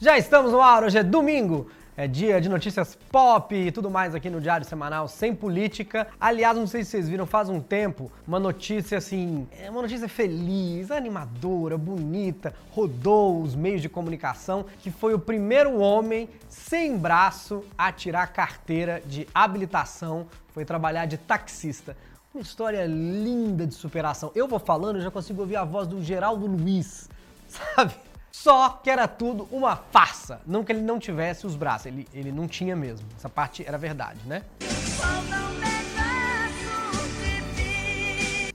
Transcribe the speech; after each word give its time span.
Já 0.00 0.16
estamos 0.16 0.52
no 0.52 0.60
ar, 0.60 0.84
hoje 0.84 0.96
é 0.96 1.02
domingo. 1.02 1.68
É 1.96 2.06
dia 2.06 2.40
de 2.40 2.48
notícias 2.48 2.96
pop 3.10 3.52
e 3.52 3.72
tudo 3.72 3.90
mais 3.90 4.14
aqui 4.14 4.30
no 4.30 4.40
Diário 4.40 4.64
Semanal, 4.64 5.08
sem 5.08 5.34
política. 5.34 6.06
Aliás, 6.20 6.56
não 6.56 6.68
sei 6.68 6.84
se 6.84 6.92
vocês 6.92 7.08
viram, 7.08 7.26
faz 7.26 7.48
um 7.48 7.60
tempo, 7.60 8.08
uma 8.24 8.38
notícia 8.38 8.98
assim, 8.98 9.48
é 9.50 9.68
uma 9.68 9.82
notícia 9.82 10.08
feliz, 10.08 10.92
animadora, 10.92 11.76
bonita, 11.76 12.54
rodou 12.70 13.42
os 13.42 13.56
meios 13.56 13.82
de 13.82 13.88
comunicação, 13.88 14.66
que 14.78 14.88
foi 14.88 15.14
o 15.14 15.18
primeiro 15.18 15.80
homem 15.80 16.28
sem 16.48 16.96
braço 16.96 17.64
a 17.76 17.90
tirar 17.90 18.28
carteira 18.28 19.02
de 19.04 19.26
habilitação, 19.34 20.28
foi 20.54 20.64
trabalhar 20.64 21.06
de 21.06 21.18
taxista. 21.18 21.96
Uma 22.32 22.42
história 22.42 22.86
linda 22.86 23.66
de 23.66 23.74
superação. 23.74 24.30
Eu 24.32 24.46
vou 24.46 24.60
falando, 24.60 25.00
já 25.00 25.10
consigo 25.10 25.40
ouvir 25.40 25.56
a 25.56 25.64
voz 25.64 25.88
do 25.88 26.00
Geraldo 26.00 26.46
Luiz, 26.46 27.10
sabe? 27.74 27.94
Só 28.42 28.68
que 28.68 28.88
era 28.88 29.08
tudo 29.08 29.48
uma 29.50 29.74
farsa. 29.74 30.40
Não 30.46 30.62
que 30.62 30.70
ele 30.70 30.80
não 30.80 31.00
tivesse 31.00 31.44
os 31.44 31.56
braços, 31.56 31.86
ele, 31.86 32.06
ele 32.14 32.30
não 32.30 32.46
tinha 32.46 32.76
mesmo. 32.76 33.04
Essa 33.16 33.28
parte 33.28 33.64
era 33.66 33.76
verdade, 33.76 34.20
né? 34.26 34.44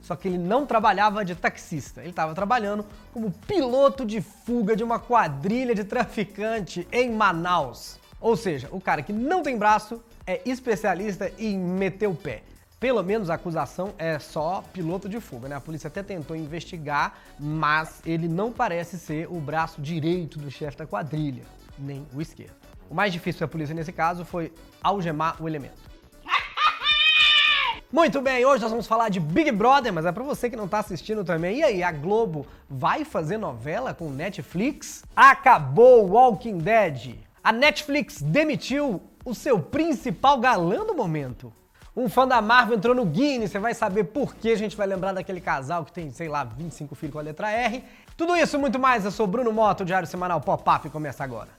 Só 0.00 0.16
que 0.16 0.26
ele 0.26 0.38
não 0.38 0.64
trabalhava 0.64 1.22
de 1.22 1.34
taxista, 1.34 2.00
ele 2.00 2.10
estava 2.10 2.34
trabalhando 2.34 2.84
como 3.12 3.30
piloto 3.46 4.06
de 4.06 4.22
fuga 4.22 4.74
de 4.74 4.82
uma 4.82 4.98
quadrilha 4.98 5.74
de 5.74 5.84
traficante 5.84 6.88
em 6.90 7.10
Manaus. 7.10 7.98
Ou 8.18 8.38
seja, 8.38 8.68
o 8.72 8.80
cara 8.80 9.02
que 9.02 9.12
não 9.12 9.42
tem 9.42 9.58
braço 9.58 10.02
é 10.26 10.40
especialista 10.46 11.30
em 11.38 11.58
meter 11.58 12.06
o 12.06 12.14
pé. 12.14 12.42
Pelo 12.84 13.02
menos 13.02 13.30
a 13.30 13.34
acusação 13.36 13.94
é 13.96 14.18
só 14.18 14.62
piloto 14.70 15.08
de 15.08 15.18
fuga, 15.18 15.48
né? 15.48 15.56
A 15.56 15.60
polícia 15.60 15.88
até 15.88 16.02
tentou 16.02 16.36
investigar, 16.36 17.14
mas 17.40 18.02
ele 18.04 18.28
não 18.28 18.52
parece 18.52 18.98
ser 18.98 19.26
o 19.26 19.40
braço 19.40 19.80
direito 19.80 20.38
do 20.38 20.50
chefe 20.50 20.76
da 20.76 20.86
quadrilha, 20.86 21.44
nem 21.78 22.06
o 22.14 22.20
esquerdo. 22.20 22.52
O 22.90 22.94
mais 22.94 23.10
difícil 23.10 23.38
para 23.38 23.46
a 23.46 23.48
polícia 23.48 23.74
nesse 23.74 23.90
caso 23.90 24.22
foi 24.22 24.52
algemar 24.82 25.42
o 25.42 25.48
elemento. 25.48 25.80
Muito 27.90 28.20
bem, 28.20 28.44
hoje 28.44 28.60
nós 28.60 28.70
vamos 28.70 28.86
falar 28.86 29.08
de 29.08 29.18
Big 29.18 29.50
Brother, 29.50 29.90
mas 29.90 30.04
é 30.04 30.12
para 30.12 30.22
você 30.22 30.50
que 30.50 30.56
não 30.56 30.68
tá 30.68 30.80
assistindo 30.80 31.24
também. 31.24 31.60
E 31.60 31.62
aí, 31.62 31.82
a 31.82 31.90
Globo 31.90 32.46
vai 32.68 33.02
fazer 33.02 33.38
novela 33.38 33.94
com 33.94 34.10
Netflix? 34.10 35.06
Acabou 35.16 36.06
Walking 36.06 36.58
Dead. 36.58 37.14
A 37.42 37.50
Netflix 37.50 38.20
demitiu 38.20 39.00
o 39.24 39.34
seu 39.34 39.58
principal 39.58 40.38
galã 40.38 40.84
do 40.84 40.94
momento. 40.94 41.50
Um 41.96 42.08
fã 42.08 42.26
da 42.26 42.42
Marvel 42.42 42.76
entrou 42.76 42.92
no 42.92 43.04
Guinness, 43.04 43.52
você 43.52 43.58
vai 43.60 43.72
saber 43.72 44.04
por 44.04 44.34
que 44.34 44.50
a 44.50 44.56
gente 44.56 44.76
vai 44.76 44.84
lembrar 44.84 45.12
daquele 45.12 45.40
casal 45.40 45.84
que 45.84 45.92
tem, 45.92 46.10
sei 46.10 46.26
lá, 46.26 46.42
25 46.42 46.92
filhos 46.96 47.12
com 47.12 47.20
a 47.20 47.22
letra 47.22 47.52
R. 47.52 47.84
Tudo 48.16 48.36
isso 48.36 48.58
muito 48.58 48.80
mais, 48.80 49.04
eu 49.04 49.12
sou 49.12 49.28
Bruno 49.28 49.52
Moto, 49.52 49.82
o 49.82 49.84
Diário 49.84 50.08
Semanal 50.08 50.40
Pop-Up 50.40 50.90
começa 50.90 51.22
agora. 51.22 51.50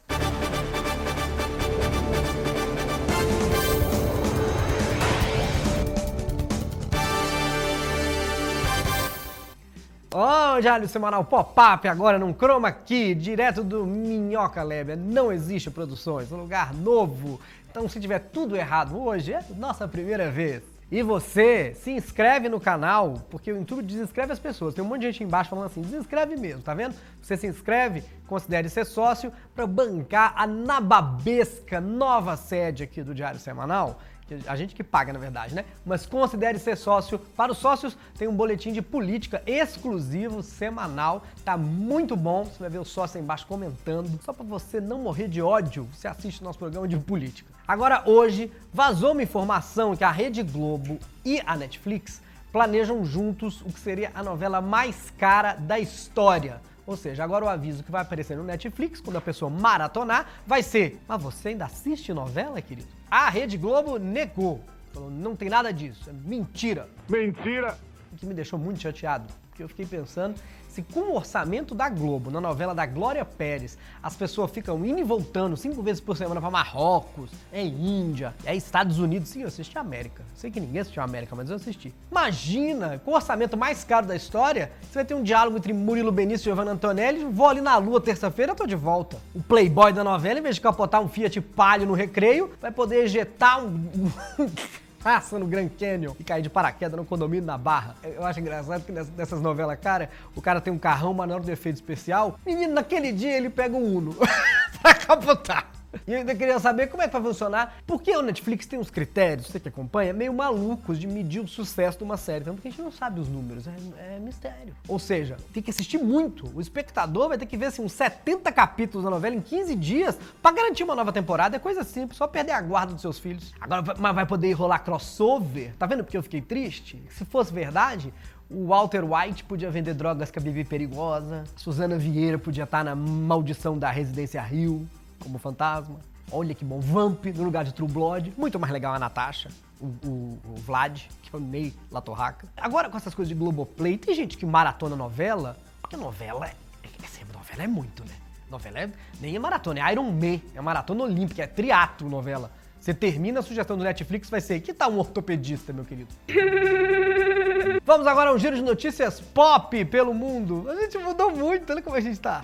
Diário 10.62 10.88
Semanal 10.88 11.24
Pop-Up 11.26 11.88
agora 11.88 12.20
num 12.20 12.34
Chroma 12.34 12.72
Key, 12.72 13.16
direto 13.16 13.64
do 13.64 13.86
Minhoca 13.86 14.62
Lébia. 14.64 14.96
Não 14.96 15.32
existe 15.32 15.70
produções, 15.72 16.32
um 16.32 16.38
lugar 16.38 16.74
novo, 16.74 17.40
então, 17.76 17.90
se 17.90 18.00
tiver 18.00 18.20
tudo 18.20 18.56
errado 18.56 18.98
hoje, 18.98 19.34
é 19.34 19.44
nossa 19.58 19.86
primeira 19.86 20.32
vez. 20.32 20.64
E 20.90 21.04
você 21.04 21.74
se 21.76 21.92
inscreve 21.92 22.48
no 22.48 22.58
canal, 22.58 23.16
porque 23.30 23.52
o 23.52 23.58
YouTube 23.58 23.84
desinscreve 23.84 24.32
as 24.32 24.40
pessoas. 24.40 24.74
Tem 24.74 24.82
um 24.82 24.88
monte 24.88 25.02
de 25.02 25.08
gente 25.08 25.26
embaixo 25.26 25.50
falando 25.50 25.66
assim, 25.66 25.82
desinscreve 25.82 26.38
mesmo, 26.38 26.62
tá 26.62 26.74
vendo? 26.74 26.96
Você 27.22 27.36
se 27.36 27.46
inscreve, 27.46 28.02
considere 28.28 28.70
ser 28.70 28.86
sócio 28.86 29.30
para 29.54 29.68
bancar 29.68 30.32
a 30.38 30.48
nababesca 30.48 31.82
nova 31.82 32.38
sede 32.38 32.84
aqui 32.84 33.04
do 33.04 33.14
Diário 33.14 33.42
Semanal 33.42 34.00
a 34.48 34.56
gente 34.56 34.74
que 34.74 34.84
paga, 34.84 35.14
na 35.14 35.20
verdade, 35.20 35.54
né? 35.54 35.66
Mas 35.86 36.06
considere 36.06 36.58
ser 36.58 36.76
sócio. 36.76 37.20
Para 37.20 37.52
os 37.52 37.60
sócios, 37.60 37.96
tem 38.18 38.28
um 38.28 38.36
boletim 38.36 38.74
de 38.74 38.82
política 38.82 39.44
exclusivo, 39.46 40.42
semanal. 40.42 41.24
Tá 41.44 41.56
muito 41.56 42.16
bom. 42.16 42.46
Você 42.46 42.60
vai 42.60 42.70
ver 42.70 42.80
o 42.80 42.86
sócio 42.86 43.18
aí 43.18 43.24
embaixo 43.24 43.46
comentando. 43.46 44.20
Só 44.24 44.34
para 44.34 44.44
você 44.44 44.82
não 44.82 45.00
morrer 45.00 45.28
de 45.28 45.42
ódio, 45.42 45.88
você 45.94 46.08
assiste 46.08 46.42
o 46.42 46.44
nosso 46.44 46.58
programa 46.58 46.88
de 46.88 46.98
política. 46.98 47.54
Agora, 47.68 48.04
hoje, 48.06 48.52
vazou 48.74 49.12
uma 49.12 49.24
informação 49.24 49.96
que 49.96 50.04
a 50.04 50.12
Rede 50.12 50.42
Globo 50.42 51.00
e 51.24 51.42
a 51.46 51.56
Netflix 51.56 52.22
planejam 52.52 53.06
juntos 53.06 53.62
o 53.62 53.66
que 53.66 53.80
seria 53.80 54.12
a 54.16 54.24
novela 54.24 54.62
mais 54.62 55.12
cara 55.18 55.54
da 55.54 55.78
história. 55.78 56.62
Ou 56.88 56.96
seja, 56.96 57.24
agora 57.24 57.46
o 57.46 57.50
aviso 57.50 57.84
que 57.84 57.92
vai 57.92 58.02
aparecer 58.02 58.38
no 58.38 58.44
Netflix, 58.44 59.02
quando 59.02 59.18
a 59.18 59.22
pessoa 59.22 59.50
maratonar, 59.50 60.28
vai 60.46 60.62
ser: 60.62 61.00
Mas 61.08 61.22
você 61.22 61.50
ainda 61.50 61.66
assiste 61.66 62.14
novela, 62.14 62.62
querido? 62.62 62.88
A 63.10 63.30
Rede 63.30 63.58
Globo 63.58 63.98
negou. 63.98 64.62
Falou: 64.94 65.10
Não 65.10 65.36
tem 65.36 65.50
nada 65.50 65.74
disso. 65.74 66.10
É 66.10 66.14
mentira. 66.14 66.88
Mentira! 67.10 67.78
O 68.12 68.16
que 68.16 68.26
me 68.26 68.34
deixou 68.34 68.58
muito 68.58 68.80
chateado, 68.80 69.28
porque 69.56 69.64
eu 69.64 69.70
fiquei 69.70 69.86
pensando 69.86 70.36
se 70.68 70.82
com 70.82 71.00
o 71.00 71.16
orçamento 71.16 71.74
da 71.74 71.88
Globo, 71.88 72.30
na 72.30 72.42
novela 72.42 72.76
da 72.76 72.86
Glória 72.86 73.24
Pérez, 73.24 73.78
as 74.04 74.14
pessoas 74.14 74.52
ficam 74.52 74.86
indo 74.86 75.00
e 75.00 75.04
voltando 75.04 75.56
cinco 75.56 75.82
vezes 75.82 76.02
por 76.02 76.18
semana 76.18 76.42
para 76.42 76.52
Marrocos, 76.52 77.32
é 77.54 77.64
Índia, 77.64 78.36
é 78.44 78.54
Estados 78.54 79.00
Unidos. 79.00 79.30
Sim, 79.30 79.44
eu 79.44 79.48
assisti 79.48 79.78
América. 79.78 80.26
Sei 80.36 80.52
que 80.52 80.60
ninguém 80.60 80.82
assistiu 80.82 81.02
América, 81.02 81.34
mas 81.34 81.50
eu 81.50 81.56
assisti. 81.56 81.94
Imagina, 82.12 83.00
com 83.06 83.12
o 83.12 83.16
orçamento 83.16 83.56
mais 83.56 83.86
caro 83.86 84.06
da 84.06 84.18
história, 84.18 84.70
você 84.82 84.96
vai 84.96 85.06
ter 85.06 85.14
um 85.14 85.24
diálogo 85.24 85.56
entre 85.56 85.72
Murilo 85.72 86.12
Benício 86.12 86.44
e 86.44 86.52
Giovanna 86.52 86.72
Antonelli. 86.72 87.24
Vou 87.24 87.48
ali 87.48 87.62
na 87.62 87.78
lua 87.78 88.02
terça-feira, 88.02 88.54
tô 88.54 88.68
de 88.68 88.76
volta. 88.76 89.18
O 89.34 89.42
playboy 89.42 89.94
da 89.94 90.04
novela, 90.04 90.40
em 90.40 90.44
vez 90.44 90.56
de 90.56 90.62
capotar 90.62 91.00
um 91.00 91.08
Fiat 91.08 91.40
Palio 91.40 91.88
no 91.88 91.94
recreio, 91.94 92.52
vai 92.60 92.72
poder 92.72 93.06
ejetar 93.06 93.64
um. 93.64 94.12
raça 95.06 95.38
no 95.38 95.46
Grand 95.46 95.70
Canyon 95.70 96.14
e 96.20 96.24
cair 96.24 96.42
de 96.42 96.50
paraquedas 96.50 96.98
no 96.98 97.06
condomínio 97.06 97.46
na 97.46 97.60
Barra. 97.60 97.96
Eu 98.04 98.26
acho 98.26 98.40
engraçado 98.40 98.84
que 98.84 98.92
nessas 98.92 99.40
novelas, 99.40 99.78
cara, 99.80 100.10
o 100.36 100.42
cara 100.42 100.60
tem 100.60 100.74
um 100.74 100.80
carrão, 100.80 101.14
mas 101.14 101.30
na 101.30 101.36
hora 101.36 101.44
do 101.44 101.52
efeito 101.52 101.76
especial, 101.76 102.40
menino, 102.44 102.74
naquele 102.74 103.12
dia 103.12 103.38
ele 103.38 103.52
pega 103.52 103.78
um 103.78 103.98
Uno 103.98 104.16
pra 104.82 104.96
capotar. 104.96 105.75
E 106.08 106.14
eu 106.14 106.20
ainda 106.20 106.36
queria 106.36 106.60
saber 106.60 106.88
como 106.88 107.02
é 107.04 107.08
que 107.08 107.14
vai 107.14 107.22
funcionar, 107.22 107.78
porque 107.86 108.16
o 108.16 108.22
Netflix 108.22 108.66
tem 108.66 108.80
uns 108.80 108.90
critérios, 108.90 109.48
você 109.48 109.60
que 109.60 109.70
acompanha, 109.70 110.14
meio 110.14 110.34
malucos 110.34 111.00
de 111.00 111.08
medir 111.08 111.40
o 111.40 111.48
sucesso 111.48 111.98
de 111.98 112.04
uma 112.04 112.18
série. 112.18 112.46
Tanto 112.46 112.62
que 112.62 112.68
a 112.68 112.72
gente 112.72 112.82
não 112.82 112.92
sabe 112.92 113.20
os 113.20 113.28
números, 113.28 113.68
é, 113.68 114.16
é 114.16 114.20
mistério. 114.20 114.76
Ou 114.88 115.00
seja, 115.00 115.38
tem 115.54 115.62
que 115.62 115.70
assistir 115.70 115.98
muito. 115.98 116.50
O 116.56 116.62
espectador 116.62 117.30
vai 117.30 117.38
ter 117.38 117.46
que 117.46 117.58
ver 117.58 117.68
assim, 117.68 117.84
uns 117.84 117.94
70 117.94 118.52
capítulos 118.52 119.04
da 119.04 119.10
novela 119.10 119.36
em 119.36 119.42
15 119.42 119.76
dias 119.76 120.18
para 120.42 120.56
garantir 120.56 120.84
uma 120.84 120.96
nova 120.96 121.12
temporada. 121.12 121.56
É 121.56 121.60
coisa 121.60 121.84
simples, 121.84 122.18
só 122.18 122.28
perder 122.28 122.54
a 122.54 122.62
guarda 122.62 122.94
dos 122.94 123.02
seus 123.02 123.20
filhos. 123.20 123.54
Agora, 123.60 123.84
mas 123.98 124.16
vai 124.16 124.26
poder 124.26 124.52
rolar 124.54 124.80
crossover? 124.80 125.74
Tá 125.78 125.86
vendo 125.86 126.04
porque 126.04 126.18
eu 126.18 126.24
fiquei 126.24 126.42
triste? 126.42 127.02
Se 127.10 127.26
fosse 127.26 127.54
verdade, 127.54 128.14
o 128.50 128.68
Walter 128.68 129.04
White 129.04 129.44
podia 129.44 129.72
vender 129.72 129.94
drogas 129.94 130.30
com 130.30 130.40
a 130.40 130.44
Bibi 130.44 130.64
Perigosa. 130.64 131.44
Suzana 131.56 131.98
Vieira 131.98 132.38
podia 132.38 132.64
estar 132.64 132.84
na 132.84 132.96
maldição 132.96 133.78
da 133.78 133.90
Residência 133.90 134.42
Rio 134.42 134.88
como 135.20 135.38
fantasma. 135.38 136.00
Olha 136.32 136.56
que 136.56 136.66
bom, 136.66 136.80
Vamp 136.80 137.26
no 137.26 137.44
lugar 137.44 137.64
de 137.64 137.74
True 137.74 137.88
Blood. 137.88 138.34
Muito 138.38 138.60
mais 138.60 138.74
legal 138.74 138.94
a 138.94 139.00
Natasha, 139.00 139.50
o, 139.80 139.86
o, 139.86 140.40
o 140.44 140.56
Vlad, 140.56 141.04
que 141.22 141.36
o 141.36 141.40
Ney 141.40 141.74
Latorraca. 141.92 142.48
Agora, 142.58 142.90
com 142.90 142.98
essas 142.98 143.14
coisas 143.14 143.30
de 143.30 143.36
Globoplay, 143.36 143.98
tem 143.98 144.16
gente 144.16 144.38
que 144.38 144.46
maratona 144.46 144.96
novela, 144.96 145.58
porque 145.82 145.96
novela 145.96 146.48
é, 146.48 146.54
é, 146.84 146.88
é 146.88 147.34
novela 147.34 147.64
é 147.64 147.68
muito, 147.68 148.04
né? 148.04 148.16
Novela 148.50 148.80
é, 148.80 148.90
nem 149.20 149.36
é 149.36 149.40
maratona, 149.40 149.80
é 149.80 149.92
Iron 149.92 150.12
Man, 150.12 150.40
é 150.54 150.62
maratona 150.62 151.04
olímpica, 151.04 151.44
é 151.44 151.48
triatlo 151.48 152.10
novela. 152.10 152.52
Você 152.80 152.94
termina 152.94 153.40
a 153.40 153.44
sugestão 153.44 153.78
do 153.78 153.84
Netflix, 153.84 154.30
vai 154.30 154.40
ser, 154.40 154.60
que 154.60 154.72
tal 154.74 154.92
um 154.92 155.00
ortopedista, 155.00 155.74
meu 155.74 155.84
querido? 155.84 156.10
Vamos 157.84 158.06
agora 158.06 158.30
a 158.30 158.34
um 158.34 158.38
giro 158.38 158.56
de 158.56 158.62
notícias 158.62 159.20
pop 159.20 159.84
pelo 159.86 160.14
mundo. 160.14 160.68
A 160.70 160.76
gente 160.76 160.98
mudou 161.00 161.32
muito, 161.32 161.72
olha 161.72 161.82
como 161.82 161.96
a 161.96 162.00
gente 162.00 162.20
tá. 162.20 162.44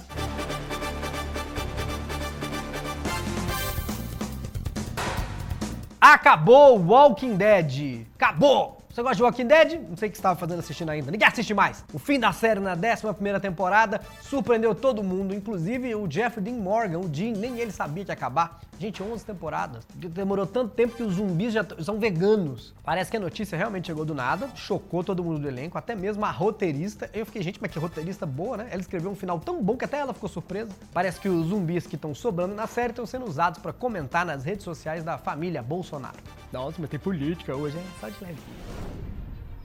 Acabou 6.02 6.80
Walking 6.80 7.38
Dead. 7.38 8.08
Acabou! 8.16 8.81
Você 8.94 9.02
gosta 9.02 9.16
de 9.16 9.24
Walking 9.24 9.48
Dead? 9.48 9.82
Não 9.90 9.96
sei 9.96 10.10
o 10.10 10.12
que 10.12 10.18
estava 10.18 10.38
fazendo 10.38 10.60
assistindo 10.60 10.90
ainda. 10.90 11.10
Ninguém 11.10 11.26
assiste 11.26 11.54
mais. 11.54 11.86
O 11.94 11.98
fim 11.98 12.20
da 12.20 12.34
série 12.34 12.60
na 12.60 12.74
11 12.74 13.40
temporada 13.40 14.02
surpreendeu 14.22 14.76
todo 14.76 15.02
mundo, 15.02 15.34
inclusive 15.34 15.96
o 15.96 16.12
Jeffrey 16.12 16.44
Dean 16.44 16.56
Morgan, 16.56 17.00
o 17.00 17.08
Dean, 17.08 17.32
nem 17.32 17.58
ele 17.58 17.72
sabia 17.72 18.04
que 18.04 18.12
ia 18.12 18.14
acabar. 18.14 18.60
Gente, 18.78 19.02
11 19.02 19.24
temporadas. 19.24 19.88
Demorou 19.96 20.46
tanto 20.46 20.74
tempo 20.74 20.96
que 20.96 21.04
os 21.04 21.14
zumbis 21.14 21.54
já 21.54 21.66
são 21.80 22.00
veganos. 22.00 22.74
Parece 22.84 23.10
que 23.10 23.16
a 23.16 23.20
notícia 23.20 23.58
realmente 23.58 23.88
chegou 23.88 24.04
do 24.04 24.14
nada, 24.14 24.50
chocou 24.56 25.06
todo 25.06 25.24
mundo 25.24 25.40
do 25.40 25.48
elenco, 25.48 25.78
até 25.78 25.96
mesmo 25.96 26.26
a 26.26 26.32
roteirista. 26.32 27.10
Eu 27.14 27.26
fiquei, 27.26 27.42
gente, 27.42 27.62
mas 27.62 27.72
que 27.72 27.80
roteirista 27.80 28.26
boa, 28.26 28.58
né? 28.58 28.68
Ela 28.72 28.82
escreveu 28.82 29.10
um 29.10 29.16
final 29.16 29.40
tão 29.40 29.64
bom 29.64 29.78
que 29.78 29.86
até 29.86 30.00
ela 30.00 30.14
ficou 30.14 30.28
surpresa. 30.28 30.72
Parece 30.92 31.18
que 31.18 31.30
os 31.30 31.48
zumbis 31.48 31.88
que 31.88 31.96
estão 31.96 32.14
sobrando 32.14 32.54
na 32.54 32.68
série 32.68 32.90
estão 32.90 33.06
sendo 33.06 33.26
usados 33.26 33.62
para 33.62 33.72
comentar 33.72 34.26
nas 34.26 34.44
redes 34.44 34.66
sociais 34.66 35.02
da 35.02 35.18
família 35.18 35.62
Bolsonaro. 35.62 36.18
Nossa, 36.52 36.76
mas 36.80 36.90
tem 36.90 37.00
política 37.00 37.56
hoje, 37.56 37.78
hein? 37.78 37.86
Só 38.02 38.10
de 38.10 38.16
leve. 38.22 38.40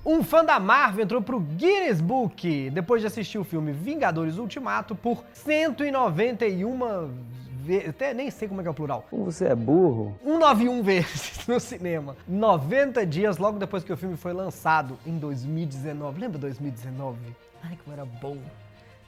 Um 0.07 0.23
fã 0.23 0.45
da 0.45 0.61
Marvel 0.61 1.03
entrou 1.03 1.21
pro 1.21 1.41
Guinness 1.41 2.01
Book 2.01 2.71
depois 2.71 3.01
de 3.01 3.09
assistir 3.09 3.39
o 3.39 3.45
filme 3.45 3.73
Vingadores 3.73 4.39
Ultimato 4.39 4.95
por 4.95 5.25
191 5.33 7.11
vezes, 7.65 7.89
até 7.89 8.15
nem 8.15 8.31
sei 8.31 8.47
como 8.47 8.61
é 8.61 8.63
que 8.63 8.69
é 8.69 8.71
o 8.71 8.75
plural. 8.75 9.05
Você 9.11 9.47
é 9.47 9.55
burro? 9.57 10.17
191 10.23 10.83
vezes 10.85 11.45
no 11.49 11.59
cinema. 11.59 12.17
90 12.29 13.05
dias 13.05 13.37
logo 13.37 13.59
depois 13.59 13.83
que 13.83 13.93
o 13.93 13.97
filme 13.97 14.17
foi 14.17 14.33
lançado 14.33 14.97
em 15.05 15.19
2019. 15.19 16.21
Lembra 16.21 16.39
2019? 16.39 17.19
Ai, 17.65 17.77
como 17.83 17.93
era 17.93 18.05
bom. 18.05 18.39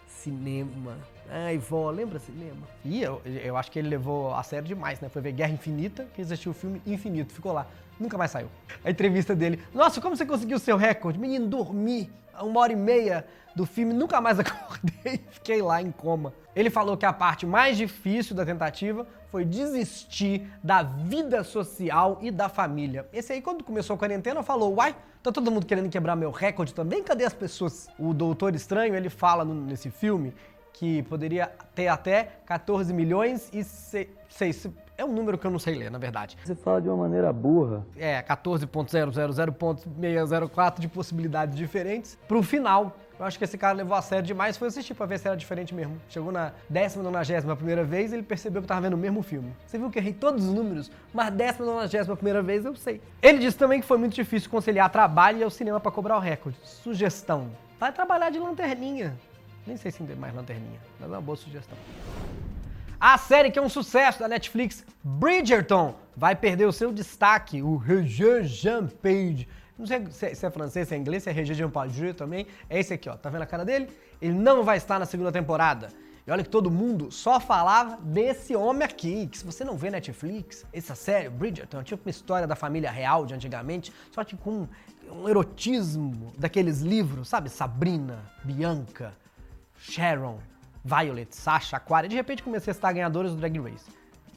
Cinema. 0.09 0.99
Ai, 1.31 1.59
vó, 1.59 1.91
lembra 1.91 2.19
cinema? 2.19 2.67
E 2.85 3.01
eu, 3.01 3.23
eu 3.25 3.57
acho 3.57 3.71
que 3.71 3.79
ele 3.79 3.89
levou 3.89 4.35
a 4.35 4.43
sério 4.43 4.67
demais, 4.67 5.01
né? 5.01 5.09
Foi 5.09 5.23
ver 5.23 5.31
Guerra 5.31 5.53
Infinita, 5.53 6.09
que 6.13 6.21
existiu 6.21 6.51
o 6.51 6.55
filme 6.55 6.83
Infinito. 6.85 7.33
Ficou 7.33 7.53
lá. 7.53 7.69
Nunca 7.99 8.17
mais 8.17 8.31
saiu. 8.31 8.49
A 8.85 8.91
entrevista 8.91 9.35
dele. 9.35 9.63
Nossa, 9.75 10.01
como 10.01 10.17
você 10.17 10.25
conseguiu 10.25 10.57
o 10.57 10.61
seu 10.61 10.77
recorde? 10.77 11.19
Menino, 11.19 11.47
dormi 11.47 12.11
uma 12.41 12.61
hora 12.61 12.73
e 12.73 12.77
meia 12.77 13.27
do 13.55 13.67
filme, 13.67 13.93
nunca 13.93 14.21
mais 14.21 14.39
acordei, 14.41 15.21
fiquei 15.31 15.61
lá 15.61 15.83
em 15.83 15.91
coma. 15.91 16.33
Ele 16.55 16.71
falou 16.71 16.97
que 16.97 17.07
a 17.07 17.13
parte 17.13 17.47
mais 17.47 17.77
difícil 17.77 18.35
da 18.35 18.45
tentativa 18.45 19.07
foi 19.31 19.45
desistir 19.45 20.49
da 20.63 20.83
vida 20.83 21.43
social 21.45 22.19
e 22.23 22.31
da 22.31 22.49
família. 22.49 23.07
Esse 23.13 23.33
aí, 23.33 23.43
quando 23.43 23.65
começou 23.65 23.95
a 23.95 23.99
quarentena, 23.99 24.43
falou: 24.43 24.75
Uai, 24.77 24.95
tá 25.23 25.33
todo 25.33 25.51
mundo 25.51 25.67
querendo 25.67 25.89
quebrar 25.89 26.17
meu 26.17 26.31
recorde 26.31 26.73
também? 26.73 27.03
Cadê 27.03 27.25
as 27.25 27.35
pessoas? 27.35 27.89
O 27.99 28.15
Doutor 28.15 28.55
Estranho, 28.55 28.95
ele 28.95 29.09
fala 29.09 29.45
nesse 29.45 29.91
filme 29.91 30.35
que 30.73 31.03
poderia 31.05 31.51
ter 31.75 31.89
até 31.89 32.39
14 32.47 32.93
milhões 32.95 33.51
e 33.53 33.65
6, 34.29 34.69
é 34.97 35.05
um 35.05 35.13
número 35.13 35.37
que 35.39 35.47
eu 35.47 35.51
não 35.51 35.59
sei 35.59 35.75
ler, 35.75 35.91
na 35.91 35.99
verdade. 35.99 36.37
Você 36.45 36.55
fala 36.55 36.83
de 36.83 36.89
uma 36.89 36.97
maneira 36.97 37.33
burra. 37.33 37.85
É, 37.97 38.23
14.000.604 38.23 40.81
de 40.81 40.89
possibilidades 40.89 41.57
diferentes. 41.57 42.19
Pro 42.27 42.43
final, 42.43 42.97
eu 43.19 43.25
acho 43.25 43.39
que 43.39 43.45
esse 43.45 43.57
cara 43.57 43.75
levou 43.75 43.97
a 43.97 44.03
sério 44.03 44.25
demais 44.25 44.57
foi 44.57 44.69
assistir 44.69 44.95
pra 44.95 45.07
ver 45.07 45.19
se 45.19 45.27
era 45.27 45.37
diferente 45.37 45.75
mesmo. 45.75 46.01
Chegou 46.09 46.33
na 46.33 46.53
19 46.69 47.57
primeira 47.57 47.85
vez 47.85 48.13
ele 48.13 48.23
percebeu 48.23 48.61
que 48.61 48.69
tava 48.69 48.83
vendo 48.83 48.95
o 48.95 48.99
mesmo 48.99 49.23
filme. 49.23 49.53
Você 49.67 49.79
viu 49.79 49.91
que 49.91 49.99
errei 49.99 50.13
todos 50.13 50.45
os 50.45 50.53
números, 50.53 50.91
mas 51.13 51.33
19 51.33 52.17
primeira 52.17 52.43
vez 52.43 52.65
eu 52.65 52.75
sei. 52.77 53.01
Ele 53.23 53.39
disse 53.39 53.57
também 53.57 53.81
que 53.81 53.87
foi 53.87 53.99
muito 53.99 54.15
difícil 54.15 54.51
conciliar 54.51 54.91
trabalho 54.91 55.39
e 55.39 55.43
ao 55.43 55.51
cinema 55.51 55.81
para 55.81 55.91
cobrar 55.91 56.17
o 56.17 56.21
recorde. 56.21 56.59
Sugestão: 56.63 57.51
vai 57.79 57.93
trabalhar 57.93 58.31
de 58.31 58.39
lanterninha. 58.39 59.17
Nem 59.67 59.77
sei 59.77 59.91
se 59.91 60.03
tem 60.03 60.17
mais 60.17 60.35
lanterninha, 60.35 60.81
mas 60.99 61.09
é 61.09 61.13
uma 61.13 61.21
boa 61.21 61.37
sugestão. 61.37 61.77
A 63.01 63.17
série 63.17 63.53
que 63.53 63.59
é 63.61 63.63
um 63.63 63.69
sucesso 63.69 64.19
da 64.19 64.27
Netflix, 64.27 64.85
Bridgerton, 65.05 65.95
vai 66.17 66.35
perder 66.35 66.67
o 66.67 66.73
seu 66.73 66.93
destaque, 66.93 67.63
o 67.63 67.77
Roger 67.77 68.43
Jean 68.43 68.89
Page. 68.89 69.47
Não 69.79 69.87
sei 69.87 70.35
se 70.35 70.45
é 70.45 70.51
francês, 70.51 70.89
se 70.89 70.95
é 70.97 70.99
inglês, 70.99 71.23
se 71.23 71.31
é 71.31 71.33
Roger 71.33 71.55
Jean 71.55 71.71
Page 71.71 72.13
também. 72.15 72.49
É 72.69 72.81
esse 72.81 72.93
aqui, 72.93 73.09
ó. 73.09 73.17
Tá 73.17 73.31
vendo 73.31 73.43
a 73.43 73.47
cara 73.47 73.65
dele? 73.65 73.89
Ele 74.21 74.33
não 74.33 74.65
vai 74.65 74.79
estar 74.79 74.99
na 74.99 75.07
segunda 75.07 75.31
temporada. 75.31 75.91
E 76.27 76.31
olha 76.33 76.43
que 76.43 76.51
todo 76.51 76.73
mundo 76.73 77.13
só 77.13 77.39
falava 77.39 77.99
desse 78.03 78.57
homem 78.57 78.83
aqui, 78.83 79.29
que 79.29 79.39
se 79.39 79.45
você 79.45 79.65
não 79.65 79.77
vê 79.77 79.91
Netflix, 79.91 80.67
essa 80.73 80.97
série, 80.97 81.29
Bridgerton, 81.29 81.81
é 81.81 81.85
tipo 81.85 82.05
uma 82.05 82.11
história 82.11 82.49
da 82.49 82.57
família 82.57 82.91
real 82.91 83.25
de 83.25 83.33
antigamente, 83.33 83.93
só 84.11 84.25
que 84.25 84.37
com 84.37 84.67
um 85.09 85.29
erotismo 85.29 86.33
daqueles 86.37 86.81
livros, 86.81 87.29
sabe? 87.29 87.49
Sabrina, 87.49 88.19
Bianca, 88.43 89.15
Sharon, 89.79 90.41
Violet, 90.85 91.35
Sasha, 91.35 91.77
Aquaria, 91.77 92.09
de 92.09 92.17
repente 92.17 92.43
comecei 92.43 92.71
a 92.71 92.75
citar 92.75 92.95
ganhadores 92.95 93.33
do 93.33 93.39
Drag 93.39 93.59
Race. 93.59 93.91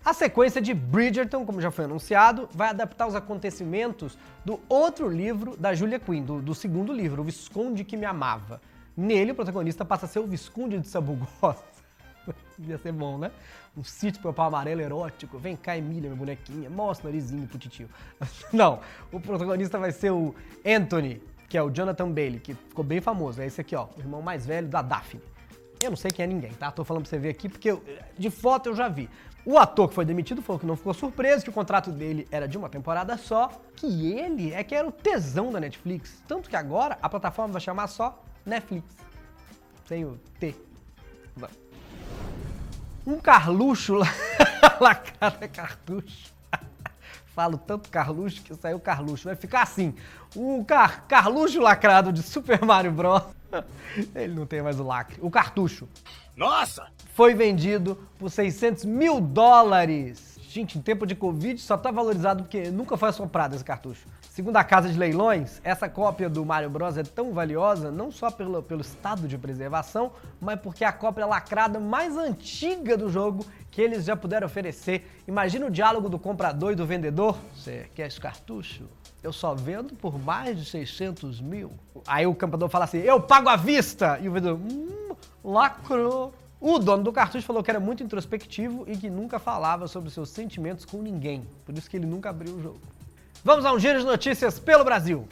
A 0.04 0.14
sequência 0.14 0.60
de 0.60 0.74
Bridgerton, 0.74 1.46
como 1.46 1.62
já 1.62 1.70
foi 1.70 1.86
anunciado, 1.86 2.50
vai 2.54 2.70
adaptar 2.70 3.06
os 3.06 3.14
acontecimentos 3.14 4.18
do 4.44 4.60
outro 4.68 5.08
livro 5.08 5.56
da 5.56 5.76
Julia 5.76 6.00
Quinn, 6.00 6.24
do, 6.24 6.42
do 6.42 6.56
segundo 6.56 6.92
livro, 6.92 7.22
O 7.22 7.26
Visconde 7.26 7.84
que 7.84 7.96
Me 7.96 8.06
Amava. 8.06 8.60
Nele, 8.98 9.32
o 9.32 9.36
protagonista 9.36 9.86
passa 9.86 10.08
a 10.08 10.10
ser 10.10 10.18
o 10.18 10.26
Visconde 10.26 10.80
de 10.80 10.88
Sabugosa. 10.88 11.64
Ia 12.60 12.80
ser 12.80 12.92
bom, 12.92 13.20
né? 13.20 13.32
Um 13.78 13.84
sítio 13.84 14.34
pau 14.34 14.48
amarelo 14.48 14.82
erótico. 14.82 15.38
Vem 15.38 15.56
cá, 15.56 15.78
Emília, 15.78 16.10
minha 16.10 16.16
bonequinha. 16.16 16.68
Mostra 16.68 17.08
o 17.08 17.12
narizinho 17.12 17.48
pro 17.48 17.60
titio. 17.60 17.88
Não, 18.52 18.80
o 19.12 19.20
protagonista 19.20 19.78
vai 19.78 19.92
ser 19.92 20.12
o 20.12 20.34
Anthony, 20.66 21.22
que 21.48 21.58
é 21.58 21.62
o 21.62 21.70
Jonathan 21.70 22.12
Bailey, 22.12 22.40
que 22.40 22.56
ficou 22.56 22.84
bem 22.84 23.00
famoso. 23.00 23.40
É 23.40 23.46
esse 23.46 23.62
aqui, 23.62 23.76
ó, 23.76 23.88
o 23.96 24.00
irmão 24.00 24.22
mais 24.22 24.48
velho 24.48 24.68
da 24.68 24.82
Daphne. 24.82 25.22
Eu 25.84 25.90
não 25.90 25.98
sei 25.98 26.12
quem 26.12 26.24
é 26.24 26.28
ninguém, 26.28 26.52
tá? 26.52 26.70
Tô 26.70 26.84
falando 26.84 27.04
pra 27.04 27.10
você 27.10 27.18
ver 27.18 27.30
aqui 27.30 27.50
porque 27.50 27.72
eu, 27.72 27.84
de 28.18 28.30
foto 28.30 28.70
eu 28.70 28.76
já 28.76 28.88
vi. 28.88 29.10
O 29.44 29.58
ator 29.58 29.90
que 29.90 29.96
foi 29.96 30.06
demitido 30.06 30.42
falou 30.42 30.60
que 30.60 30.66
não 30.66 30.76
ficou 30.76 30.94
surpreso, 30.94 31.44
que 31.44 31.50
o 31.50 31.54
contrato 31.54 31.92
dele 31.92 32.28
era 32.30 32.48
de 32.48 32.58
uma 32.58 32.70
temporada 32.70 33.18
só, 33.18 33.50
que 33.76 34.12
ele 34.12 34.54
é 34.54 34.64
que 34.64 34.76
era 34.76 34.88
o 34.88 34.92
tesão 34.92 35.52
da 35.52 35.60
Netflix. 35.60 36.22
Tanto 36.28 36.48
que 36.48 36.56
agora 36.56 37.00
a 37.02 37.10
plataforma 37.10 37.54
vai 37.54 37.62
chamar 37.62 37.88
só 37.88 38.22
Netflix. 38.46 38.86
Sem 39.88 40.06
o 40.06 40.20
T. 40.40 40.56
Um 43.06 43.20
Carluxo 43.20 43.96
lá, 43.96 44.08
lacrado 44.80 45.38
é 45.42 45.48
cartucho. 45.48 46.32
Falo 47.34 47.58
tanto 47.58 47.90
Carluxo 47.90 48.44
que 48.44 48.54
saiu 48.54 48.80
Carluxo. 48.80 49.26
Vai 49.26 49.36
ficar 49.36 49.64
assim. 49.64 49.96
Um 50.36 50.64
car 50.64 51.08
Carluxo 51.08 51.60
lacrado 51.60 52.14
de 52.14 52.22
Super 52.22 52.64
Mario 52.64 52.92
Bros. 52.92 53.24
Ele 54.16 54.34
não 54.34 54.46
tem 54.46 54.62
mais 54.62 54.80
o 54.80 54.84
lacre. 54.84 55.18
O 55.22 55.30
cartucho. 55.30 55.88
Nossa! 56.36 56.88
Foi 57.14 57.34
vendido 57.34 57.98
por 58.18 58.30
600 58.30 58.86
mil 58.86 59.20
dólares. 59.20 60.40
Gente, 60.50 60.78
em 60.78 60.82
tempo 60.82 61.06
de 61.06 61.16
Covid 61.16 61.62
só 61.62 61.78
tá 61.78 61.92
valorizado 61.92 62.44
porque 62.44 62.70
nunca 62.70 62.98
foi 62.98 63.10
assoprado 63.10 63.56
esse 63.56 63.64
cartucho. 63.64 64.06
Segundo 64.30 64.58
a 64.58 64.64
casa 64.64 64.90
de 64.90 64.98
leilões, 64.98 65.62
essa 65.64 65.90
cópia 65.90 66.30
do 66.30 66.46
Mario 66.46 66.70
Bros 66.70 66.98
é 66.98 67.04
tão 67.04 67.34
valiosa 67.34 67.92
não 67.92 68.12
só 68.12 68.32
pelo, 68.32 68.64
pelo 68.64 68.82
estado 68.82 69.28
de 69.28 69.38
preservação, 69.38 70.12
mas 70.40 70.60
porque 70.60 70.84
é 70.84 70.88
a 70.88 70.92
cópia 70.92 71.26
lacrada 71.26 71.80
mais 71.80 72.18
antiga 72.18 72.98
do 72.98 73.10
jogo 73.10 73.46
que 73.70 73.82
eles 73.82 74.06
já 74.06 74.16
puderam 74.16 74.48
oferecer. 74.48 75.06
Imagina 75.28 75.66
o 75.66 75.70
diálogo 75.70 76.10
do 76.10 76.18
comprador 76.18 76.72
e 76.74 76.76
do 76.76 76.86
vendedor. 76.86 77.38
Você 77.56 77.90
quer 77.94 78.08
esse 78.08 78.20
cartucho? 78.20 78.90
Eu 79.24 79.32
só 79.32 79.54
vendo 79.54 79.96
por 79.96 80.18
mais 80.18 80.58
de 80.58 80.66
600 80.66 81.40
mil. 81.42 81.72
Aí 82.08 82.26
o 82.26 82.34
comprador 82.34 82.70
fala 82.70 82.86
assim, 82.86 82.98
eu 83.00 83.22
pago 83.22 83.50
à 83.50 83.56
vista! 83.56 84.20
E 84.22 84.28
o 84.28 84.32
vendedor, 84.32 84.58
hum, 84.58 85.16
lacrou. 85.44 86.34
O 86.60 86.78
dono 86.78 87.04
do 87.04 87.12
cartucho 87.12 87.46
falou 87.46 87.64
que 87.64 87.72
era 87.72 87.80
muito 87.80 88.04
introspectivo 88.04 88.84
e 88.88 88.96
que 88.96 89.10
nunca 89.10 89.40
falava 89.40 89.88
sobre 89.88 90.10
seus 90.10 90.30
sentimentos 90.30 90.86
com 90.86 91.02
ninguém. 91.02 91.48
Por 91.66 91.76
isso 91.76 91.90
que 91.90 91.98
ele 91.98 92.06
nunca 92.06 92.30
abriu 92.30 92.56
o 92.56 92.62
jogo. 92.62 92.80
Vamos 93.44 93.66
a 93.66 93.74
um 93.74 93.80
giro 93.80 94.00
de 94.00 94.06
notícias 94.06 94.60
pelo 94.60 94.84
Brasil. 94.84 95.28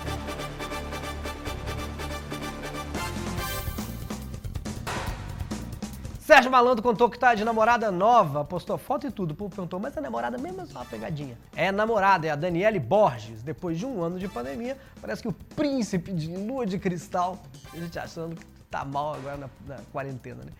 Sérgio 6.29 6.51
Malandro 6.51 6.83
contou 6.83 7.09
que 7.09 7.17
tá 7.17 7.33
de 7.33 7.43
namorada 7.43 7.89
nova, 7.89 8.45
postou 8.45 8.77
foto 8.77 9.07
e 9.07 9.09
tudo. 9.09 9.31
O 9.31 9.33
povo 9.33 9.49
perguntou, 9.49 9.79
mas 9.79 9.97
é 9.97 9.99
namorada 9.99 10.37
mesmo 10.37 10.61
é 10.61 10.65
só 10.67 10.77
uma 10.77 10.85
pegadinha? 10.85 11.35
É 11.55 11.71
namorada, 11.71 12.27
é 12.27 12.29
a 12.29 12.35
Daniele 12.35 12.77
Borges. 12.77 13.41
Depois 13.41 13.79
de 13.79 13.85
um 13.87 14.03
ano 14.03 14.19
de 14.19 14.27
pandemia, 14.27 14.77
parece 15.01 15.23
que 15.23 15.27
o 15.27 15.33
príncipe 15.33 16.11
de 16.11 16.27
lua 16.27 16.67
de 16.67 16.77
cristal, 16.77 17.39
a 17.73 17.77
gente 17.77 17.97
achando 17.97 18.35
que 18.35 18.45
tá 18.69 18.85
mal 18.85 19.15
agora 19.15 19.37
na, 19.37 19.49
na 19.67 19.81
quarentena, 19.91 20.43
né? 20.43 20.51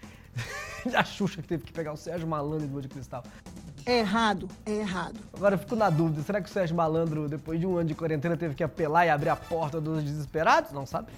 a 0.97 1.03
Xuxa 1.03 1.39
que 1.39 1.47
teve 1.47 1.63
que 1.63 1.71
pegar 1.71 1.93
o 1.93 1.97
Sérgio 1.97 2.27
Malandro 2.27 2.65
de 2.65 2.73
lua 2.73 2.81
de 2.81 2.87
cristal. 2.87 3.23
É 3.85 3.99
errado, 3.99 4.49
é 4.65 4.71
errado. 4.71 5.19
Agora 5.31 5.53
eu 5.53 5.59
fico 5.59 5.75
na 5.75 5.91
dúvida, 5.91 6.23
será 6.23 6.41
que 6.41 6.49
o 6.49 6.51
Sérgio 6.51 6.75
Malandro, 6.75 7.29
depois 7.29 7.59
de 7.59 7.67
um 7.67 7.77
ano 7.77 7.87
de 7.87 7.93
quarentena, 7.93 8.35
teve 8.35 8.55
que 8.55 8.63
apelar 8.63 9.05
e 9.05 9.09
abrir 9.11 9.29
a 9.29 9.35
porta 9.35 9.79
dos 9.79 10.03
desesperados? 10.03 10.71
Não 10.71 10.87
sabe? 10.87 11.09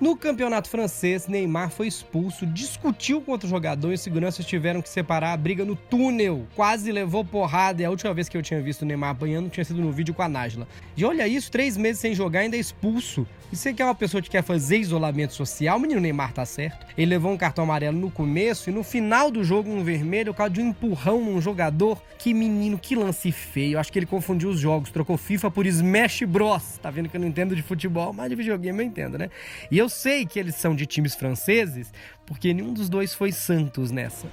No 0.00 0.16
campeonato 0.16 0.70
francês, 0.70 1.26
Neymar 1.26 1.70
foi 1.70 1.88
expulso, 1.88 2.46
discutiu 2.46 3.20
com 3.20 3.32
outro 3.32 3.48
jogador 3.48 3.90
e 3.90 3.94
os 3.94 4.00
seguranças 4.00 4.46
tiveram 4.46 4.80
que 4.80 4.88
separar 4.88 5.32
a 5.32 5.36
briga 5.36 5.64
no 5.64 5.74
túnel. 5.74 6.46
Quase 6.54 6.92
levou 6.92 7.24
porrada 7.24 7.82
e 7.82 7.84
a 7.84 7.90
última 7.90 8.14
vez 8.14 8.28
que 8.28 8.36
eu 8.36 8.42
tinha 8.42 8.62
visto 8.62 8.82
o 8.82 8.84
Neymar 8.84 9.10
apanhando 9.10 9.50
tinha 9.50 9.64
sido 9.64 9.80
no 9.80 9.90
vídeo 9.90 10.14
com 10.14 10.22
a 10.22 10.28
Nájila. 10.28 10.68
E 10.96 11.04
olha 11.04 11.26
isso, 11.26 11.50
três 11.50 11.76
meses 11.76 11.98
sem 12.00 12.14
jogar 12.14 12.40
ainda 12.40 12.56
é 12.56 12.60
expulso. 12.60 13.26
E 13.50 13.56
você 13.56 13.72
que 13.72 13.82
é 13.82 13.84
uma 13.84 13.94
pessoa 13.94 14.22
que 14.22 14.30
quer 14.30 14.42
fazer 14.42 14.76
isolamento 14.76 15.32
social, 15.32 15.78
o 15.78 15.80
menino 15.80 16.00
Neymar 16.00 16.32
tá 16.32 16.46
certo. 16.46 16.86
Ele 16.96 17.10
levou 17.10 17.32
um 17.32 17.36
cartão 17.36 17.64
amarelo 17.64 17.98
no 17.98 18.10
começo 18.10 18.70
e 18.70 18.72
no 18.72 18.84
final 18.84 19.32
do 19.32 19.42
jogo 19.42 19.68
um 19.68 19.82
vermelho, 19.82 20.32
por 20.32 20.38
causa 20.38 20.52
de 20.52 20.60
um 20.60 20.68
empurrão 20.68 21.24
num 21.24 21.40
jogador. 21.40 22.00
Que 22.18 22.34
menino, 22.34 22.78
que 22.78 22.94
lance 22.94 23.32
feio. 23.32 23.78
Acho 23.78 23.92
que 23.92 23.98
ele 23.98 24.06
confundiu 24.06 24.50
os 24.50 24.60
jogos, 24.60 24.90
trocou 24.90 25.16
FIFA 25.16 25.50
por 25.50 25.66
Smash 25.66 26.22
Bros. 26.22 26.78
Tá 26.82 26.90
vendo 26.90 27.08
que 27.08 27.16
eu 27.16 27.20
não 27.20 27.28
entendo 27.28 27.56
de 27.56 27.62
futebol, 27.62 28.12
mas 28.12 28.28
de 28.28 28.36
videogame 28.36 28.80
eu 28.80 28.86
entendo, 28.86 29.16
né? 29.16 29.30
E 29.70 29.78
eu 29.78 29.87
sei 29.88 30.26
que 30.26 30.38
eles 30.38 30.54
são 30.54 30.74
de 30.74 30.86
times 30.86 31.14
franceses, 31.14 31.92
porque 32.26 32.52
nenhum 32.52 32.72
dos 32.72 32.88
dois 32.88 33.14
foi 33.14 33.32
Santos 33.32 33.90
nessa. 33.90 34.26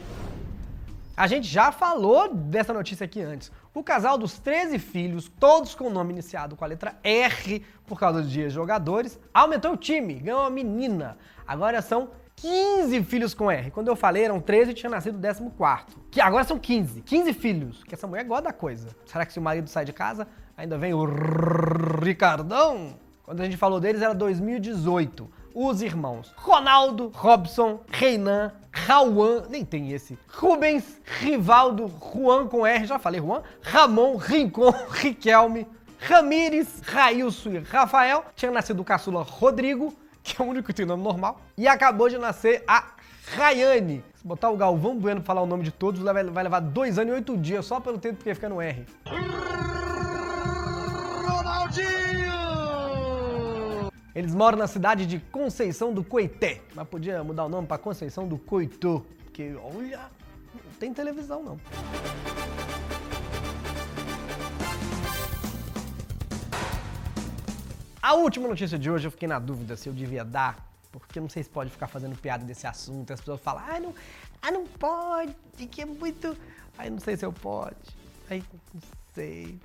A 1.17 1.27
gente 1.27 1.47
já 1.47 1.71
falou 1.71 2.33
dessa 2.33 2.73
notícia 2.73 3.05
aqui 3.05 3.21
antes. 3.21 3.49
O 3.73 3.81
casal 3.81 4.17
dos 4.17 4.37
13 4.37 4.77
filhos, 4.79 5.31
todos 5.39 5.73
com 5.73 5.85
o 5.85 5.89
nome 5.89 6.11
iniciado 6.11 6.55
com 6.57 6.65
a 6.65 6.67
letra 6.67 6.97
R, 7.03 7.63
por 7.85 7.97
causa 7.97 8.21
dos 8.21 8.29
dias 8.29 8.51
jogadores, 8.51 9.17
aumentou 9.33 9.73
o 9.73 9.77
time, 9.77 10.15
ganhou 10.15 10.41
uma 10.41 10.49
menina. 10.49 11.17
Agora 11.47 11.81
são 11.81 12.09
15 12.35 13.03
filhos 13.03 13.33
com 13.33 13.49
R. 13.49 13.71
Quando 13.71 13.87
eu 13.87 13.95
falei, 13.95 14.25
eram 14.25 14.41
13 14.41 14.71
e 14.71 14.73
tinha 14.73 14.89
nascido 14.89 15.17
o 15.17 15.21
14. 15.21 15.85
Que 16.11 16.19
agora 16.19 16.43
são 16.43 16.59
15. 16.59 17.01
15 17.01 17.33
filhos. 17.33 17.83
Que 17.85 17.95
essa 17.95 18.07
mulher 18.07 18.25
gosta 18.25 18.43
da 18.43 18.53
coisa. 18.53 18.89
Será 19.05 19.25
que 19.25 19.31
se 19.31 19.39
o 19.39 19.41
marido 19.41 19.69
sai 19.69 19.85
de 19.85 19.93
casa, 19.93 20.27
ainda 20.57 20.77
vem 20.77 20.93
o 20.93 21.05
Ricardão? 22.03 22.99
Quando 23.23 23.39
a 23.41 23.45
gente 23.45 23.57
falou 23.57 23.79
deles, 23.79 24.01
era 24.01 24.13
2018. 24.13 25.29
Os 25.55 25.81
irmãos 25.81 26.33
Ronaldo, 26.35 27.11
Robson, 27.15 27.79
Reinan, 27.89 28.51
Rauan, 28.71 29.45
nem 29.49 29.63
tem 29.63 29.93
esse, 29.93 30.19
Rubens, 30.27 31.01
Rivaldo, 31.21 31.89
Juan 32.13 32.47
com 32.47 32.67
R, 32.67 32.85
já 32.85 32.99
falei 32.99 33.21
Juan, 33.21 33.41
Ramon, 33.61 34.17
Rincon, 34.17 34.73
Riquelme, 34.91 35.65
Ramires, 35.97 36.81
Railson 36.81 37.51
e 37.51 37.59
Rafael. 37.59 38.25
Tinha 38.35 38.51
nascido 38.51 38.81
o 38.81 38.83
caçula 38.83 39.23
Rodrigo, 39.23 39.93
que 40.21 40.39
é 40.39 40.45
o 40.45 40.47
único 40.47 40.67
que 40.67 40.73
tem 40.73 40.85
nome 40.85 41.03
normal. 41.03 41.39
E 41.57 41.67
acabou 41.67 42.09
de 42.09 42.17
nascer 42.17 42.63
a 42.67 42.83
Rayane. 43.35 44.03
Se 44.13 44.27
botar 44.27 44.49
o 44.49 44.57
Galvão 44.57 44.97
Bueno 44.97 45.21
pra 45.21 45.27
falar 45.27 45.41
o 45.41 45.47
nome 45.47 45.63
de 45.63 45.71
todos, 45.71 46.01
vai 46.01 46.43
levar 46.43 46.59
dois 46.59 46.99
anos 46.99 47.13
e 47.13 47.15
oito 47.15 47.37
dias 47.37 47.65
só 47.65 47.79
pelo 47.79 47.97
tempo 47.97 48.23
que 48.23 48.35
fica 48.35 48.49
no 48.49 48.61
R. 48.61 48.85
Eles 54.15 54.33
moram 54.33 54.57
na 54.57 54.65
cidade 54.65 55.05
de 55.05 55.19
Conceição 55.19 55.93
do 55.93 56.01
Coité, 56.01 56.61
mas 56.73 56.87
podia 56.87 57.21
mudar 57.21 57.43
o 57.43 57.49
nome 57.49 57.67
pra 57.67 57.77
Conceição 57.77 58.25
do 58.25 58.37
Coitô, 58.37 59.05
porque 59.25 59.53
olha, 59.61 60.09
não 60.53 60.71
tem 60.79 60.93
televisão 60.93 61.43
não. 61.43 61.59
A 68.01 68.13
última 68.13 68.47
notícia 68.47 68.79
de 68.79 68.89
hoje 68.89 69.05
eu 69.05 69.11
fiquei 69.11 69.27
na 69.27 69.37
dúvida 69.37 69.75
se 69.75 69.89
eu 69.89 69.93
devia 69.93 70.23
dar, 70.23 70.65
porque 70.93 71.19
não 71.19 71.27
sei 71.27 71.43
se 71.43 71.49
pode 71.49 71.69
ficar 71.69 71.87
fazendo 71.87 72.15
piada 72.15 72.45
desse 72.45 72.65
assunto. 72.65 73.11
As 73.11 73.19
pessoas 73.19 73.41
falam, 73.41 73.63
ah, 73.67 73.79
não, 73.81 73.93
ah, 74.41 74.51
não 74.51 74.65
pode, 74.65 75.35
que 75.69 75.81
é 75.81 75.85
muito. 75.85 76.37
Aí 76.77 76.89
não 76.89 76.99
sei 76.99 77.17
se 77.17 77.25
eu 77.25 77.33
pode. 77.33 77.75
Aí 78.29 78.41
não 78.73 78.81
sei. 79.13 79.59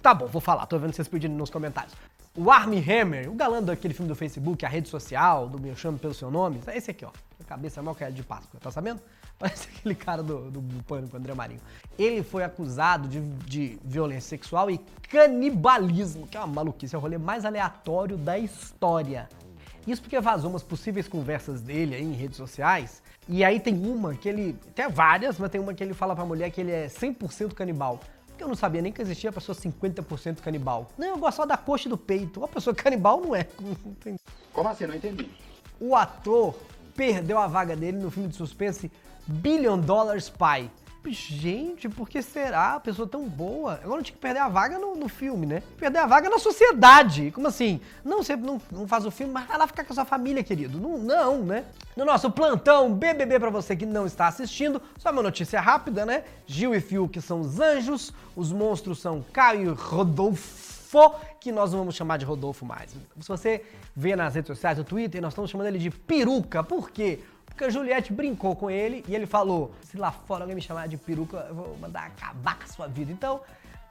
Tá 0.00 0.14
bom, 0.14 0.28
vou 0.28 0.40
falar, 0.40 0.66
tô 0.66 0.78
vendo 0.78 0.92
vocês 0.92 1.08
pedindo 1.08 1.34
nos 1.34 1.50
comentários. 1.50 1.96
O 2.36 2.48
Armie 2.48 2.78
Hammer, 2.78 3.28
o 3.28 3.34
galã 3.34 3.60
daquele 3.60 3.92
filme 3.92 4.08
do 4.08 4.14
Facebook, 4.14 4.64
a 4.64 4.68
rede 4.68 4.88
social, 4.88 5.48
do 5.48 5.58
Me 5.58 5.74
Chamo 5.74 5.98
Pelo 5.98 6.14
Seu 6.14 6.30
Nome, 6.30 6.60
é 6.68 6.76
esse 6.76 6.92
aqui, 6.92 7.04
ó. 7.04 7.10
Cabeça 7.44 7.82
mal 7.82 7.92
que 7.92 8.04
é 8.04 8.10
de 8.10 8.22
Páscoa, 8.22 8.60
tá 8.60 8.70
sabendo? 8.70 9.00
Parece 9.36 9.68
aquele 9.68 9.96
cara 9.96 10.22
do, 10.22 10.48
do, 10.48 10.60
do 10.60 10.82
Pânico, 10.84 11.16
André 11.16 11.34
Marinho. 11.34 11.60
Ele 11.98 12.22
foi 12.22 12.44
acusado 12.44 13.08
de, 13.08 13.20
de 13.20 13.80
violência 13.84 14.28
sexual 14.28 14.70
e 14.70 14.78
canibalismo, 15.08 16.28
que 16.28 16.36
é 16.36 16.40
uma 16.40 16.46
maluquice, 16.46 16.94
é 16.94 16.98
o 16.98 17.00
rolê 17.00 17.18
mais 17.18 17.44
aleatório 17.44 18.16
da 18.16 18.38
história. 18.38 19.28
Isso 19.84 20.00
porque 20.00 20.20
vazou 20.20 20.50
umas 20.50 20.62
possíveis 20.62 21.08
conversas 21.08 21.60
dele 21.60 21.96
aí 21.96 22.04
em 22.04 22.12
redes 22.12 22.36
sociais. 22.36 23.02
E 23.28 23.42
aí 23.42 23.58
tem 23.58 23.74
uma 23.74 24.14
que 24.14 24.28
ele. 24.28 24.56
Tem 24.74 24.88
várias, 24.88 25.38
mas 25.38 25.50
tem 25.50 25.60
uma 25.60 25.74
que 25.74 25.82
ele 25.82 25.94
fala 25.94 26.14
pra 26.14 26.24
mulher 26.24 26.50
que 26.50 26.60
ele 26.60 26.70
é 26.70 26.86
100% 26.86 27.54
canibal. 27.54 27.98
Eu 28.42 28.48
não 28.48 28.54
sabia 28.54 28.80
nem 28.80 28.92
que 28.92 29.02
existia 29.02 29.30
a 29.30 29.32
pessoa 29.32 29.56
50% 29.56 30.40
canibal. 30.40 30.90
Não, 30.96 31.08
eu 31.08 31.18
gosto 31.18 31.36
só 31.36 31.46
da 31.46 31.56
coxa 31.56 31.88
e 31.88 31.90
do 31.90 31.96
peito. 31.98 32.40
Uma 32.40 32.48
pessoa 32.48 32.72
canibal 32.76 33.20
não 33.20 33.34
é. 33.34 33.46
Como 34.52 34.68
assim? 34.68 34.86
Não 34.86 34.94
entendi. 34.94 35.30
O 35.78 35.94
ator 35.94 36.54
perdeu 36.94 37.38
a 37.38 37.46
vaga 37.46 37.76
dele 37.76 37.98
no 37.98 38.10
filme 38.10 38.28
de 38.28 38.36
suspense 38.36 38.90
Billion 39.26 39.78
Dollar 39.78 40.16
Spy. 40.18 40.70
Gente, 41.08 41.88
por 41.88 42.08
que 42.08 42.20
será? 42.20 42.78
Pessoa 42.78 43.08
tão 43.08 43.26
boa. 43.26 43.74
Agora 43.74 43.96
não 43.96 44.02
tinha 44.02 44.14
que 44.14 44.20
perder 44.20 44.40
a 44.40 44.48
vaga 44.48 44.78
no, 44.78 44.94
no, 44.94 45.08
filme, 45.08 45.46
né? 45.46 45.62
Perder 45.78 45.98
a 45.98 46.06
vaga 46.06 46.28
na 46.28 46.38
sociedade. 46.38 47.30
Como 47.30 47.48
assim? 47.48 47.80
Não, 48.04 48.22
você 48.22 48.36
não, 48.36 48.60
não 48.70 48.86
faz 48.86 49.06
o 49.06 49.10
filme, 49.10 49.32
mas 49.32 49.46
vai 49.46 49.56
lá 49.56 49.66
ficar 49.66 49.84
com 49.84 49.92
a 49.92 49.94
sua 49.94 50.04
família, 50.04 50.44
querido. 50.44 50.78
Não, 50.78 50.98
não, 50.98 51.42
né? 51.42 51.64
No 51.96 52.04
nosso 52.04 52.30
plantão 52.30 52.92
BBB 52.92 53.40
para 53.40 53.50
você 53.50 53.74
que 53.74 53.86
não 53.86 54.06
está 54.06 54.28
assistindo, 54.28 54.80
só 54.98 55.10
uma 55.10 55.22
notícia 55.22 55.60
rápida, 55.60 56.04
né? 56.04 56.22
Gil 56.46 56.74
e 56.74 56.80
Fiuk 56.80 57.20
são 57.20 57.40
os 57.40 57.58
anjos, 57.58 58.12
os 58.36 58.52
monstros 58.52 59.00
são 59.00 59.24
Caio 59.32 59.70
e 59.70 59.74
Rodolfo, 59.74 61.14
que 61.40 61.50
nós 61.50 61.72
não 61.72 61.80
vamos 61.80 61.96
chamar 61.96 62.18
de 62.18 62.24
Rodolfo 62.24 62.64
mais. 62.64 62.90
Se 62.90 63.28
você 63.28 63.64
vê 63.96 64.14
nas 64.14 64.34
redes 64.34 64.48
sociais, 64.48 64.78
no 64.78 64.84
Twitter, 64.84 65.20
nós 65.20 65.32
estamos 65.32 65.50
chamando 65.50 65.68
ele 65.68 65.78
de 65.78 65.90
peruca. 65.90 66.62
Por 66.62 66.90
quê? 66.90 67.20
Porque 67.50 67.64
a 67.64 67.70
Juliette 67.70 68.12
brincou 68.12 68.56
com 68.56 68.70
ele 68.70 69.04
e 69.06 69.14
ele 69.14 69.26
falou: 69.26 69.72
se 69.82 69.98
lá 69.98 70.10
fora 70.10 70.44
alguém 70.44 70.56
me 70.56 70.62
chamar 70.62 70.88
de 70.88 70.96
peruca, 70.96 71.46
eu 71.48 71.54
vou 71.54 71.76
mandar 71.78 72.06
acabar 72.06 72.56
com 72.56 72.64
a 72.64 72.66
sua 72.66 72.86
vida. 72.86 73.12
Então, 73.12 73.40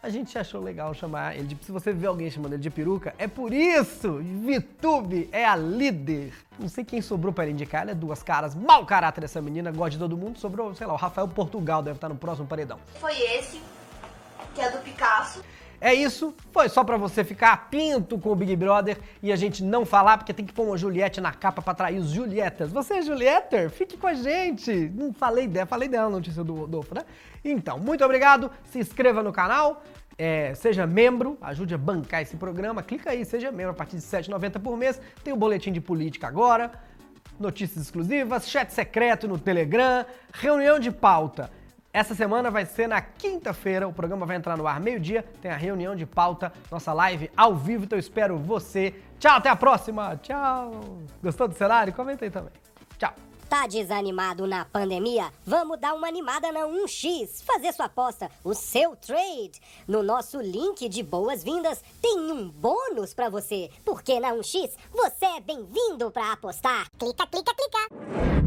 a 0.02 0.10
gente 0.10 0.38
achou 0.38 0.62
legal 0.62 0.94
chamar 0.94 1.36
ele 1.36 1.48
de. 1.48 1.66
Se 1.66 1.72
você 1.72 1.92
vê 1.92 2.08
alguém 2.08 2.32
chamando 2.32 2.54
ele 2.54 2.62
de 2.62 2.70
peruca, 2.70 3.14
é 3.18 3.28
por 3.28 3.54
isso! 3.54 4.20
Vitube 4.20 5.30
é 5.32 5.46
a 5.46 5.56
líder. 5.56 6.34
Não 6.58 6.70
sei 6.70 6.84
quem 6.84 7.02
sobrou 7.02 7.34
para 7.34 7.50
indicar, 7.50 7.82
ela 7.82 7.92
é 7.92 7.96
duas 7.96 8.24
caras. 8.24 8.56
Mau 8.56 8.86
caráter 8.86 9.22
dessa 9.22 9.42
menina, 9.42 9.72
gosta 9.72 9.92
de 9.92 10.00
todo 10.00 10.18
mundo. 10.18 10.40
Sobrou, 10.40 10.74
sei 10.74 10.88
lá, 10.88 10.94
o 10.94 10.98
Rafael 10.98 11.28
Portugal 11.28 11.84
deve 11.84 11.98
estar 11.98 12.10
no 12.10 12.16
próximo 12.16 12.48
paredão. 12.48 12.80
Foi 12.96 13.14
esse, 13.14 13.62
que 14.56 14.62
é 14.62 14.72
do 14.72 14.80
Picasso. 14.80 15.44
É 15.82 15.94
isso, 15.94 16.34
foi 16.52 16.68
só 16.68 16.84
para 16.84 16.98
você 16.98 17.24
ficar 17.24 17.70
pinto 17.70 18.20
com 18.20 18.32
o 18.32 18.36
Big 18.36 18.54
Brother 18.54 18.98
e 19.24 19.32
a 19.32 19.36
gente 19.38 19.64
não 19.64 19.86
falar, 19.86 20.18
porque 20.18 20.34
tem 20.34 20.46
que 20.46 20.52
pôr 20.52 20.64
uma 20.64 20.78
Juliette 20.78 21.22
na 21.22 21.32
capa 21.32 21.62
para 21.62 21.72
atrair 21.72 21.98
os 21.98 22.10
Julietas. 22.10 22.70
Você 22.72 22.96
é? 22.96 23.70
Fique 23.70 23.96
com 23.96 24.08
a 24.08 24.14
gente! 24.14 24.72
Não 24.94 25.14
falei 25.14 25.48
dela, 25.48 25.66
falei 25.66 25.88
dela 25.88 26.10
na 26.10 26.18
notícia 26.18 26.44
do 26.44 26.54
Rodolfo, 26.54 26.94
né? 26.94 27.04
Então, 27.46 27.80
muito 27.80 28.04
obrigado, 28.04 28.52
se 28.66 28.80
inscreva 28.80 29.24
no 29.24 29.32
canal, 29.32 29.82
é, 30.18 30.54
seja 30.54 30.86
membro, 30.86 31.38
ajude 31.42 31.74
a 31.74 31.78
bancar 31.78 32.22
esse 32.22 32.36
programa, 32.36 32.84
clica 32.84 33.12
aí, 33.12 33.24
seja 33.24 33.50
membro 33.50 33.72
a 33.72 33.76
partir 33.76 33.96
de 33.96 34.04
R$ 34.04 34.22
7,90 34.22 34.60
por 34.60 34.76
mês. 34.76 35.00
Tem 35.24 35.32
o 35.32 35.38
boletim 35.38 35.72
de 35.72 35.80
política 35.80 36.28
agora, 36.28 36.74
notícias 37.40 37.86
exclusivas, 37.86 38.50
chat 38.50 38.70
secreto 38.72 39.30
no 39.30 39.40
Telegram, 39.40 40.06
reunião 40.34 40.78
de 40.78 40.92
pauta 40.92 41.50
essa 41.92 42.14
semana 42.14 42.52
vai 42.52 42.66
ser 42.66 42.88
na 42.88 43.02
quinta-feira, 43.02 43.88
o 43.88 43.94
programa 43.94 44.26
vai 44.26 44.38
entrar 44.38 44.56
no 44.56 44.68
ar 44.68 44.80
meio-dia, 44.80 45.26
tem 45.42 45.50
a 45.50 45.56
reunião 45.56 45.96
de 45.96 46.06
pauta, 46.06 46.54
nossa 46.70 46.94
live 46.94 47.32
ao 47.36 47.56
vivo, 47.56 47.86
então 47.86 47.98
eu 47.98 48.00
espero 48.00 48.38
você. 48.38 48.94
Tchau, 49.20 49.38
até 49.38 49.50
a 49.50 49.56
próxima. 49.56 50.16
Tchau. 50.18 50.82
Gostou 51.22 51.48
do 51.48 51.56
cenário? 51.56 51.92
Comenta 51.92 52.26
aí 52.26 52.32
também. 52.32 52.54
Tchau. 52.98 53.14
Tá 53.50 53.66
desanimado 53.66 54.46
na 54.46 54.64
pandemia? 54.66 55.34
Vamos 55.44 55.80
dar 55.80 55.96
uma 55.96 56.08
animada 56.08 56.52
na 56.52 56.62
1x, 56.68 57.44
fazer 57.44 57.74
sua 57.74 57.86
aposta, 57.86 58.30
o 58.44 58.54
seu 58.54 58.96
trade. 58.96 59.60
No 59.88 60.04
nosso 60.04 60.40
link 60.40 60.88
de 60.88 61.02
boas-vindas 61.02 61.84
tem 62.00 62.20
um 62.20 62.48
bônus 62.48 63.16
para 63.16 63.30
você, 63.30 63.72
porque 63.84 64.20
na 64.20 64.34
1x 64.34 64.74
você 64.92 65.26
é 65.26 65.42
bem-vindo 65.42 66.12
para 66.12 66.34
apostar. 66.34 66.86
Clica, 67.00 67.26
clica, 67.26 67.52
clica. 67.56 68.39